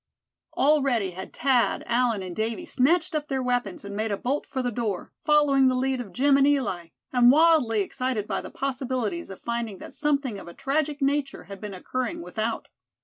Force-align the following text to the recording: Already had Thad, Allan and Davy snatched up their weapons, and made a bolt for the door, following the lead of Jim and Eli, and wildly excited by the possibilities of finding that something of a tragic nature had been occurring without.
Already 0.57 1.11
had 1.11 1.31
Thad, 1.31 1.83
Allan 1.85 2.23
and 2.23 2.35
Davy 2.35 2.65
snatched 2.65 3.13
up 3.13 3.27
their 3.27 3.43
weapons, 3.43 3.85
and 3.85 3.95
made 3.95 4.11
a 4.11 4.17
bolt 4.17 4.47
for 4.47 4.63
the 4.63 4.71
door, 4.71 5.11
following 5.23 5.67
the 5.67 5.75
lead 5.75 6.01
of 6.01 6.11
Jim 6.11 6.37
and 6.37 6.47
Eli, 6.47 6.87
and 7.13 7.29
wildly 7.31 7.81
excited 7.81 8.27
by 8.27 8.41
the 8.41 8.49
possibilities 8.49 9.29
of 9.29 9.41
finding 9.43 9.77
that 9.77 9.93
something 9.93 10.39
of 10.39 10.47
a 10.47 10.55
tragic 10.55 11.03
nature 11.03 11.43
had 11.43 11.61
been 11.61 11.75
occurring 11.75 12.23
without. 12.23 12.67